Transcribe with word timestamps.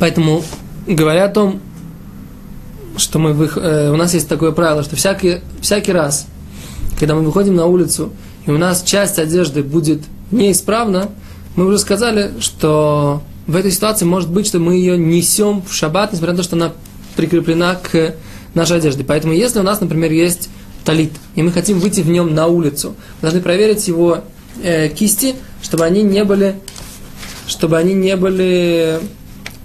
Поэтому, 0.00 0.42
говоря 0.86 1.26
о 1.26 1.28
том, 1.28 1.60
что 2.96 3.18
мы 3.18 3.34
вых... 3.34 3.56
э, 3.56 3.90
у 3.90 3.96
нас 3.96 4.14
есть 4.14 4.28
такое 4.28 4.50
правило, 4.50 4.82
что 4.82 4.96
всякий, 4.96 5.40
всякий 5.60 5.92
раз, 5.92 6.26
когда 6.98 7.14
мы 7.14 7.20
выходим 7.20 7.54
на 7.54 7.66
улицу, 7.66 8.10
и 8.46 8.50
у 8.50 8.56
нас 8.58 8.82
часть 8.82 9.18
одежды 9.18 9.62
будет 9.62 10.00
неисправна, 10.30 11.10
мы 11.54 11.66
уже 11.66 11.78
сказали, 11.78 12.32
что 12.40 13.22
в 13.46 13.54
этой 13.54 13.70
ситуации 13.70 14.06
может 14.06 14.30
быть, 14.30 14.46
что 14.46 14.58
мы 14.58 14.74
ее 14.76 14.96
несем 14.96 15.62
в 15.62 15.72
шаббат, 15.74 16.12
несмотря 16.12 16.32
на 16.32 16.38
то, 16.38 16.44
что 16.44 16.56
она 16.56 16.72
прикреплена 17.14 17.74
к 17.74 18.14
нашей 18.54 18.78
одежде. 18.78 19.04
Поэтому, 19.04 19.34
если 19.34 19.58
у 19.58 19.62
нас, 19.62 19.80
например, 19.82 20.12
есть 20.12 20.48
талит, 20.84 21.12
и 21.34 21.42
мы 21.42 21.52
хотим 21.52 21.78
выйти 21.78 22.00
в 22.00 22.08
нем 22.08 22.34
на 22.34 22.46
улицу, 22.46 22.94
мы 23.20 23.22
должны 23.22 23.42
проверить 23.42 23.86
его 23.86 24.20
э, 24.62 24.88
кисти, 24.88 25.34
чтобы 25.62 25.84
они 25.84 26.02
не 26.02 26.24
были, 26.24 26.56
чтобы 27.46 27.76
они 27.76 27.92
не 27.92 28.16
были 28.16 29.00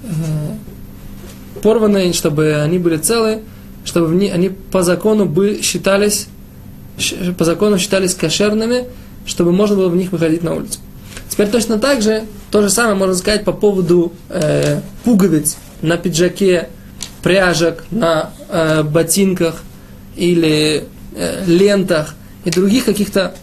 э, 0.05 1.61
порваны, 1.61 2.13
чтобы 2.13 2.55
они 2.55 2.79
были 2.79 2.97
целы, 2.97 3.41
чтобы 3.83 4.07
они 4.29 4.49
по 4.49 4.83
закону 4.83 5.25
бы 5.25 5.61
считались, 5.61 6.27
по 7.37 7.45
закону 7.45 7.77
считались 7.77 8.15
кошерными, 8.15 8.85
чтобы 9.25 9.51
можно 9.51 9.75
было 9.75 9.89
в 9.89 9.95
них 9.95 10.11
выходить 10.11 10.43
на 10.43 10.55
улицу. 10.55 10.79
Теперь 11.29 11.47
точно 11.47 11.79
так 11.79 12.01
же, 12.01 12.23
то 12.51 12.61
же 12.61 12.69
самое 12.69 12.95
можно 12.95 13.15
сказать 13.15 13.43
по 13.43 13.51
поводу 13.51 14.13
э, 14.29 14.79
пуговиц 15.03 15.57
на 15.81 15.97
пиджаке, 15.97 16.69
пряжек 17.23 17.83
на 17.91 18.31
э, 18.49 18.83
ботинках 18.83 19.63
или 20.15 20.85
э, 21.15 21.43
лентах 21.45 22.15
и 22.45 22.51
других 22.51 22.85
каких-то 22.85 23.35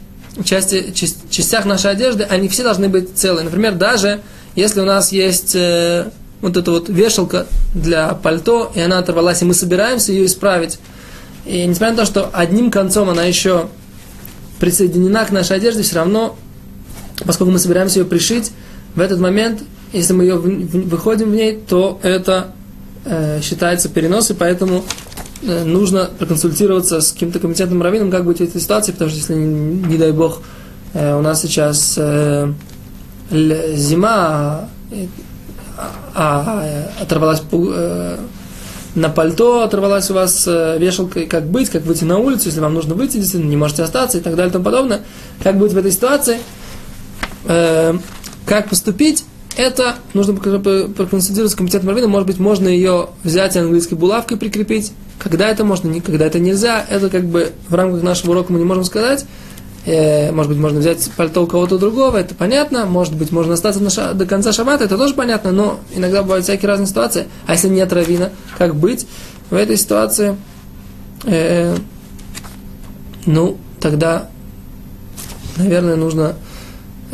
части, 0.44 0.92
частях 1.30 1.64
нашей 1.64 1.90
одежды, 1.90 2.24
они 2.24 2.48
все 2.48 2.62
должны 2.62 2.88
быть 2.88 3.16
целые. 3.16 3.44
Например, 3.44 3.74
даже 3.74 4.20
если 4.54 4.80
у 4.80 4.84
нас 4.84 5.12
есть 5.12 5.54
э, 5.54 6.10
вот 6.42 6.56
эта 6.56 6.70
вот 6.70 6.88
вешалка 6.88 7.46
для 7.72 8.12
пальто, 8.14 8.70
и 8.74 8.80
она 8.80 8.98
оторвалась, 8.98 9.40
и 9.40 9.44
мы 9.46 9.54
собираемся 9.54 10.12
ее 10.12 10.26
исправить. 10.26 10.78
И 11.46 11.64
несмотря 11.64 11.92
на 11.92 11.96
то, 11.98 12.04
что 12.04 12.30
одним 12.32 12.70
концом 12.70 13.08
она 13.08 13.24
еще 13.24 13.68
присоединена 14.60 15.24
к 15.24 15.30
нашей 15.30 15.56
одежде, 15.56 15.82
все 15.82 15.96
равно, 15.96 16.36
поскольку 17.24 17.52
мы 17.52 17.58
собираемся 17.58 18.00
ее 18.00 18.04
пришить, 18.04 18.52
в 18.94 19.00
этот 19.00 19.20
момент, 19.20 19.62
если 19.92 20.12
мы 20.12 20.24
ее 20.24 20.36
выходим 20.36 21.30
в 21.30 21.34
ней, 21.34 21.56
то 21.56 21.98
это 22.02 22.48
э, 23.04 23.40
считается 23.40 23.88
перенос, 23.88 24.30
и 24.30 24.34
поэтому 24.34 24.84
э, 25.42 25.64
нужно 25.64 26.10
проконсультироваться 26.18 27.00
с 27.00 27.12
каким-то 27.12 27.38
компетентным 27.38 27.82
раввином, 27.82 28.10
как 28.10 28.24
быть 28.24 28.38
в 28.38 28.42
этой 28.42 28.60
ситуации, 28.60 28.92
потому 28.92 29.10
что 29.10 29.18
если, 29.18 29.34
не, 29.34 29.82
не 29.82 29.96
дай 29.96 30.12
бог, 30.12 30.42
э, 30.92 31.16
у 31.16 31.22
нас 31.22 31.40
сейчас 31.40 31.94
э, 31.96 32.52
зима, 33.30 34.68
а, 36.14 36.64
оторвалась 37.00 37.42
э, 37.50 38.18
на 38.94 39.08
пальто, 39.08 39.62
оторвалась 39.62 40.10
у 40.10 40.14
вас 40.14 40.44
э, 40.46 40.76
вешалка, 40.78 41.20
и 41.20 41.26
как 41.26 41.46
быть, 41.46 41.70
как 41.70 41.82
выйти 41.82 42.04
на 42.04 42.18
улицу, 42.18 42.46
если 42.46 42.60
вам 42.60 42.74
нужно 42.74 42.94
выйти, 42.94 43.16
действительно, 43.16 43.50
не 43.50 43.56
можете 43.56 43.82
остаться 43.82 44.18
и 44.18 44.20
так 44.20 44.34
далее 44.34 44.50
и 44.50 44.52
тому 44.52 44.64
подобное. 44.64 45.02
Как 45.42 45.58
быть 45.58 45.72
в 45.72 45.78
этой 45.78 45.92
ситуации? 45.92 46.38
Э, 47.46 47.94
как 48.46 48.68
поступить? 48.68 49.24
Это 49.56 49.96
нужно 50.14 50.34
проконсультироваться 50.34 51.54
с 51.54 51.58
компетентным 51.58 51.90
раввином. 51.90 52.10
Может 52.10 52.26
быть, 52.26 52.38
можно 52.38 52.68
ее 52.68 53.10
взять 53.22 53.56
английской 53.56 53.94
булавкой 53.94 54.38
прикрепить. 54.38 54.92
Когда 55.18 55.48
это 55.48 55.64
можно, 55.64 56.00
когда 56.00 56.26
это 56.26 56.38
нельзя. 56.38 56.84
Это 56.88 57.10
как 57.10 57.24
бы 57.24 57.52
в 57.68 57.74
рамках 57.74 58.02
нашего 58.02 58.30
урока 58.32 58.52
мы 58.52 58.58
не 58.58 58.64
можем 58.64 58.84
сказать. 58.84 59.26
Э, 59.84 60.30
может 60.30 60.50
быть, 60.50 60.60
можно 60.60 60.78
взять 60.78 61.10
пальто 61.16 61.42
у 61.42 61.46
кого-то 61.46 61.76
другого, 61.78 62.16
это 62.16 62.34
понятно. 62.34 62.86
Может 62.86 63.14
быть, 63.16 63.32
можно 63.32 63.54
остаться 63.54 63.88
ша- 63.90 64.12
до 64.12 64.26
конца 64.26 64.52
шаббата, 64.52 64.84
это 64.84 64.96
тоже 64.96 65.14
понятно. 65.14 65.50
Но 65.50 65.80
иногда 65.94 66.22
бывают 66.22 66.44
всякие 66.44 66.68
разные 66.68 66.86
ситуации. 66.86 67.26
А 67.46 67.52
если 67.52 67.68
нет 67.68 67.92
равина, 67.92 68.30
как 68.56 68.76
быть 68.76 69.06
в 69.50 69.54
этой 69.54 69.76
ситуации? 69.76 70.36
Э, 71.24 71.76
ну, 73.26 73.56
тогда, 73.80 74.28
наверное, 75.56 75.96
нужно, 75.96 76.34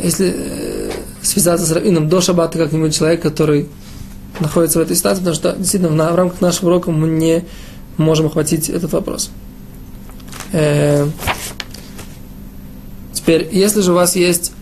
если 0.01 0.33
э, 0.35 0.91
связаться 1.23 1.65
с 1.65 1.71
раввином 1.71 2.07
до 2.07 2.21
шаббата 2.21 2.57
как-нибудь 2.59 2.95
человек, 2.95 3.21
который 3.21 3.67
находится 4.39 4.79
в 4.79 4.81
этой 4.83 4.95
ситуации, 4.95 5.19
потому 5.19 5.35
что 5.35 5.53
действительно 5.53 5.91
в, 5.91 6.13
в 6.13 6.15
рамках 6.15 6.39
нашего 6.41 6.69
урока 6.69 6.91
мы 6.91 7.07
не 7.07 7.45
можем 7.97 8.27
охватить 8.27 8.69
этот 8.69 8.93
вопрос. 8.93 9.31
Э, 10.51 11.07
теперь, 13.29 13.47
если 13.51 13.81
же 13.81 13.91
у 13.91 13.95
вас 13.95 14.15
есть 14.15 14.53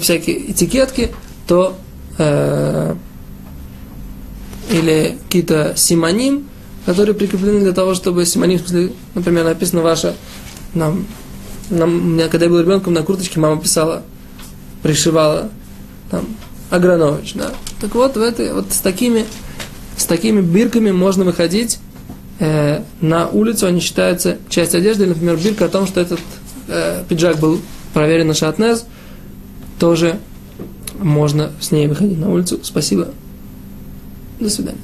всякие 0.00 0.50
этикетки, 0.50 1.12
то 1.46 1.76
э, 2.18 2.96
или 4.68 5.16
какие-то 5.24 5.74
симоним, 5.76 6.48
которые 6.86 7.14
прикреплены 7.14 7.60
для 7.60 7.72
того, 7.72 7.94
чтобы 7.94 8.26
симоним, 8.26 8.58
в 8.58 8.90
например, 9.14 9.44
написано 9.44 9.82
ваше, 9.82 10.16
нам, 10.74 11.06
нам, 11.70 11.94
у 11.94 12.04
меня, 12.14 12.26
когда 12.26 12.46
я 12.46 12.50
был 12.50 12.60
ребенком, 12.60 12.94
на 12.94 13.02
курточке 13.04 13.38
мама 13.38 13.62
писала, 13.62 14.02
пришивала 14.82 15.48
там, 16.10 16.26
Агранович, 16.70 17.34
да. 17.34 17.52
Так 17.80 17.94
вот, 17.94 18.16
в 18.16 18.20
этой, 18.20 18.52
вот 18.52 18.72
с 18.72 18.78
такими, 18.78 19.24
с 19.96 20.04
такими 20.04 20.40
бирками 20.40 20.90
можно 20.90 21.22
выходить 21.24 21.78
э, 22.40 22.82
на 23.00 23.28
улицу, 23.28 23.66
они 23.66 23.78
считаются 23.78 24.38
часть 24.48 24.74
одежды, 24.74 25.06
например, 25.06 25.36
бирка 25.36 25.66
о 25.66 25.68
том, 25.68 25.86
что 25.86 26.00
этот 26.00 26.18
э, 26.66 27.04
пиджак 27.08 27.38
был 27.38 27.60
проверен 27.96 28.26
на 28.26 28.34
шатнез, 28.34 28.84
тоже 29.78 30.18
можно 31.00 31.52
с 31.62 31.70
ней 31.70 31.86
выходить 31.86 32.18
на 32.18 32.30
улицу. 32.30 32.60
Спасибо. 32.62 33.08
До 34.38 34.50
свидания. 34.50 34.76